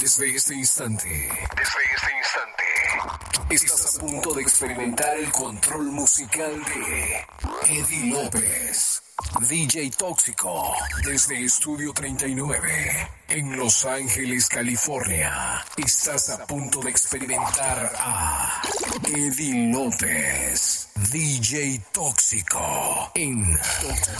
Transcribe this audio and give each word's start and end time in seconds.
Desde 0.00 0.34
este 0.34 0.54
instante, 0.54 1.08
desde 1.08 1.80
este 1.94 2.10
instante, 2.16 3.54
estás 3.54 3.96
a 3.96 4.00
punto 4.00 4.32
de 4.32 4.40
experimentar 4.40 5.14
el 5.18 5.30
control 5.30 5.92
musical 5.92 6.64
de 6.64 7.26
Eddie 7.68 8.06
López, 8.10 9.02
DJ 9.46 9.90
Tóxico, 9.90 10.74
desde 11.04 11.44
Estudio 11.44 11.92
39, 11.92 13.10
en 13.28 13.58
Los 13.58 13.84
Ángeles, 13.84 14.48
California. 14.48 15.62
Estás 15.76 16.30
a 16.30 16.46
punto 16.46 16.80
de 16.80 16.90
experimentar 16.90 17.92
a 17.98 18.62
Eddie 19.06 19.70
López, 19.70 20.79
DJ 21.08 21.80
Tóxico, 21.92 23.10
en 23.14 23.58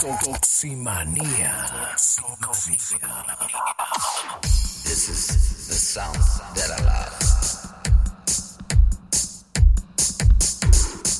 Toximanía. 0.00 1.68
This 4.84 5.08
is 5.08 5.26
the 5.68 5.74
sound 5.74 6.16
that 6.54 6.70
I 6.70 6.84
love. 6.84 7.18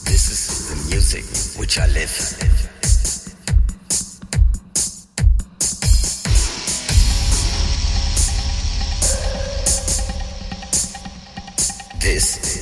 This 0.06 0.30
is 0.30 0.42
the 0.70 0.76
music 0.94 1.24
which 1.58 1.78
I 1.78 1.86
live. 1.88 2.14
This 12.00 12.59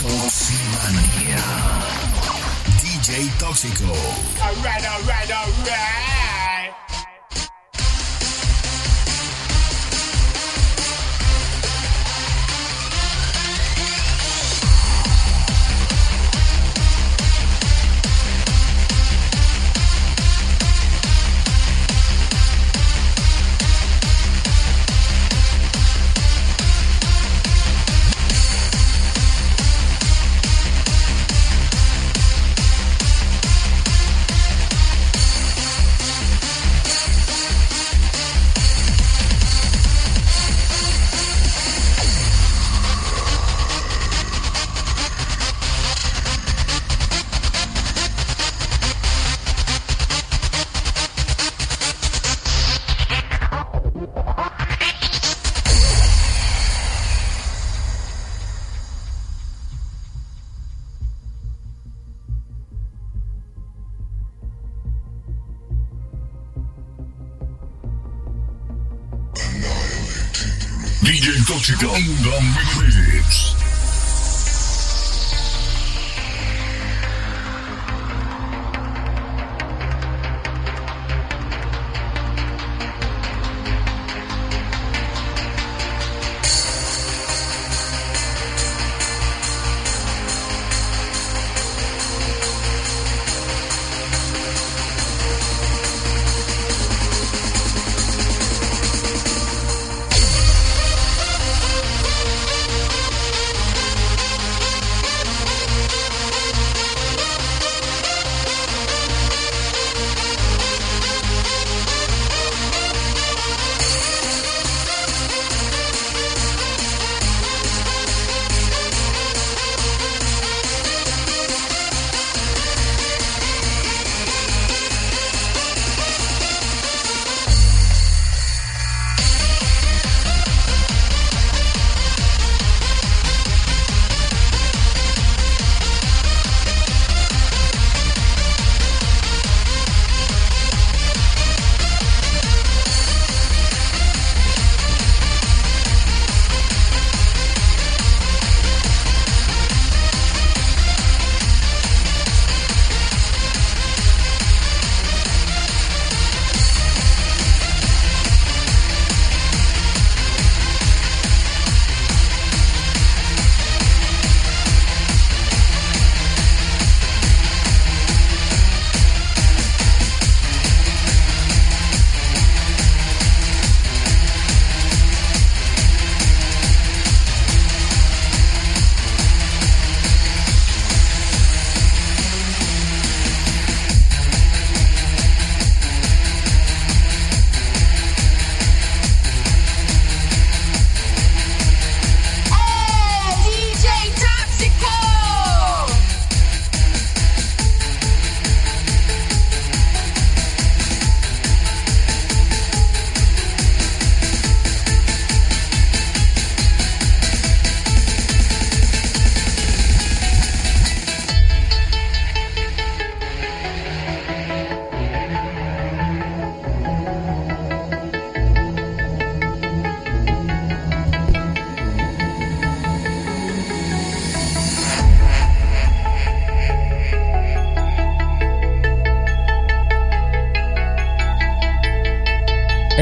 Toximanía. 0.00 1.36
DJ 2.80 3.30
Tóxico. 3.38 3.92
Alright, 4.40 4.84
alright, 4.86 5.30
alright. 5.30 6.19
DJ 71.70 71.86
Tóxico 71.86 71.94
in 71.94 73.09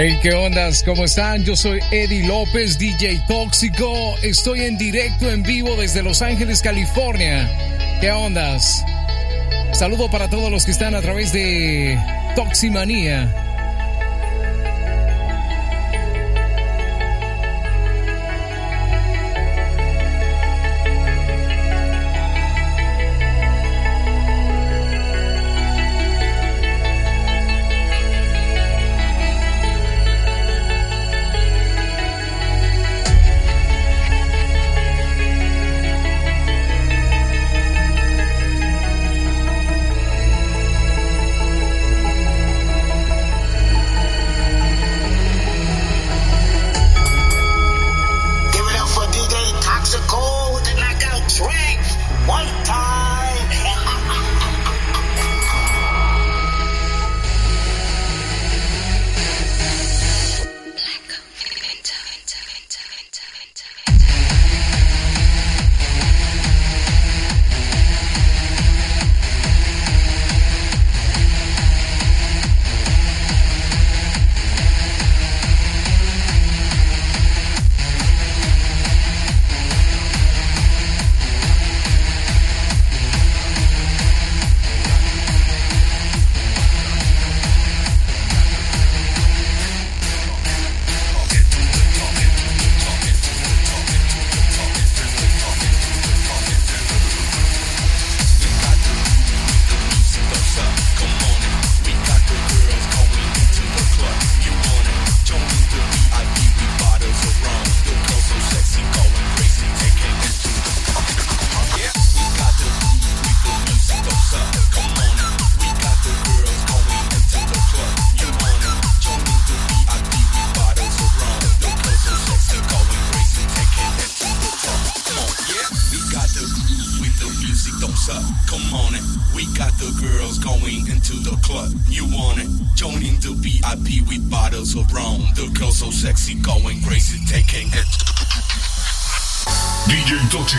Hey, 0.00 0.16
¿qué 0.22 0.32
ondas? 0.32 0.84
¿Cómo 0.84 1.02
están? 1.02 1.42
Yo 1.42 1.56
soy 1.56 1.80
Eddie 1.90 2.24
López, 2.24 2.78
DJ 2.78 3.20
Tóxico. 3.26 4.14
Estoy 4.22 4.60
en 4.60 4.78
directo, 4.78 5.28
en 5.28 5.42
vivo 5.42 5.74
desde 5.74 6.04
Los 6.04 6.22
Ángeles, 6.22 6.62
California. 6.62 7.50
¿Qué 8.00 8.12
ondas? 8.12 8.84
Saludo 9.72 10.08
para 10.08 10.30
todos 10.30 10.52
los 10.52 10.64
que 10.64 10.70
están 10.70 10.94
a 10.94 11.00
través 11.00 11.32
de 11.32 11.98
Toximanía. 12.36 13.47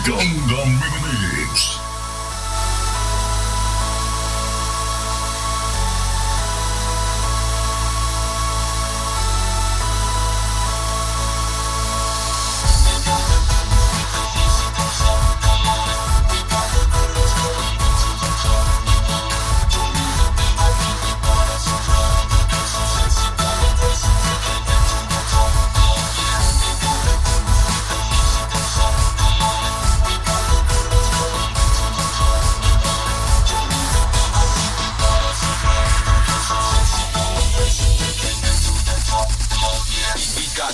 DJ 0.09 0.58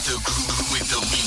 the 0.05 0.21
groove 0.23 0.71
with 0.71 0.87
the 0.91 1.01
music. 1.09 1.25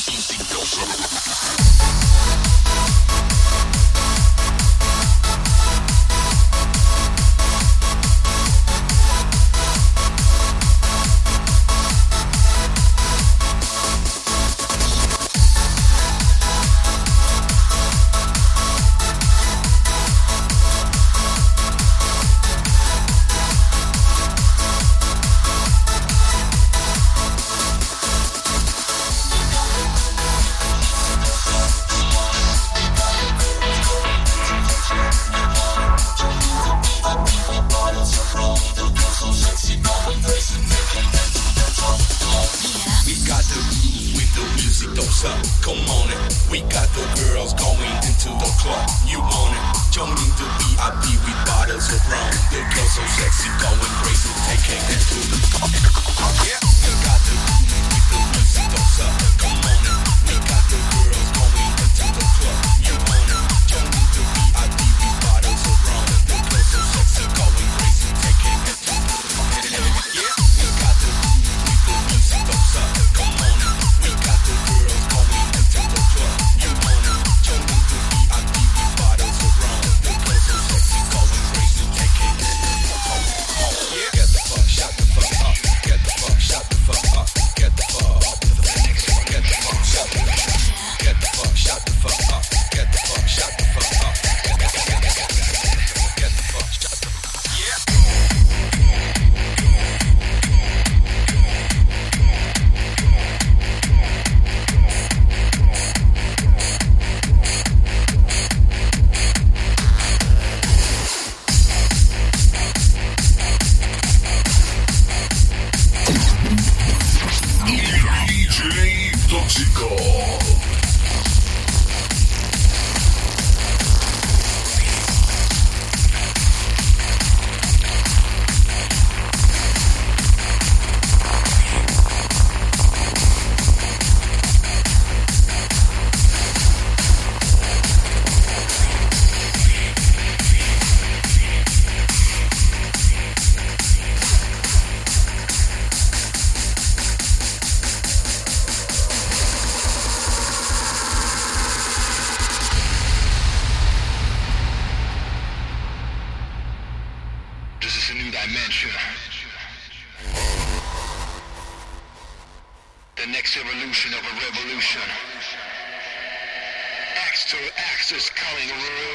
This 168.11 168.25
is 168.25 168.31
coming 168.31 169.08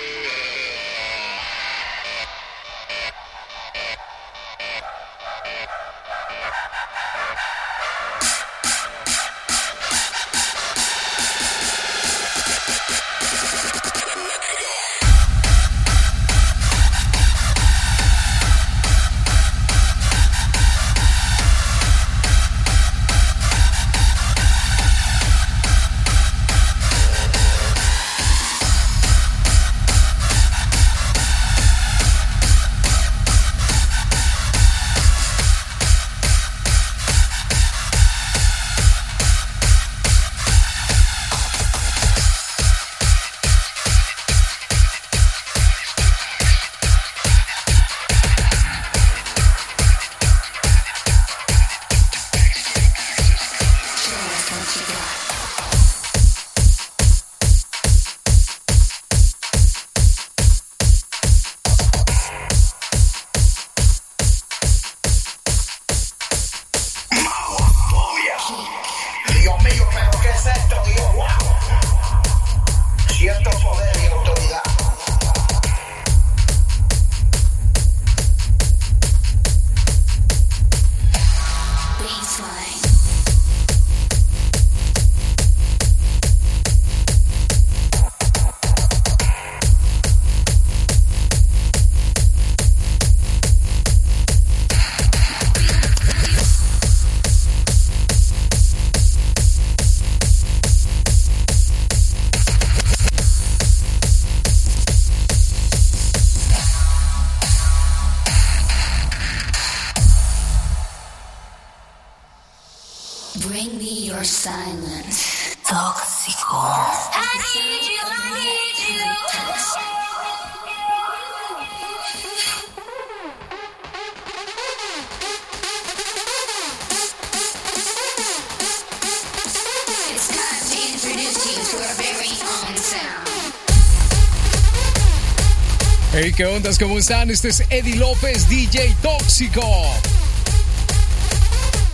Hey, 136.15 136.32
¿qué 136.32 136.46
ondas? 136.46 136.77
¿Cómo 136.77 137.00
están? 137.00 137.32
Este 137.32 137.48
es 137.48 137.63
Eddie 137.72 137.96
López, 137.96 138.48
DJ 138.48 138.96
Tóxico. 139.01 139.63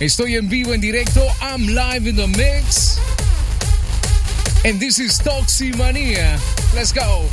Estoy 0.02 0.36
en 0.36 0.50
vivo, 0.50 0.74
en 0.74 0.82
directo. 0.82 1.26
I'm 1.42 1.66
live 1.68 2.06
in 2.06 2.18
the 2.18 2.28
mix. 2.28 3.00
And 4.66 4.78
this 4.78 5.00
is 5.00 5.22
Toximania. 5.22 6.38
Let's 6.76 6.92
go. 6.92 7.30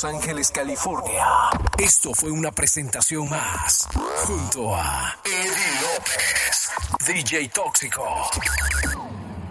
Los 0.00 0.14
Ángeles, 0.14 0.50
California. 0.50 1.26
Esto 1.76 2.14
fue 2.14 2.30
una 2.30 2.50
presentación 2.52 3.28
más, 3.28 3.86
junto 4.24 4.74
a 4.74 5.18
Eddie 5.26 5.80
López, 5.82 6.70
DJ 7.06 7.50
Tóxico. 7.50 8.30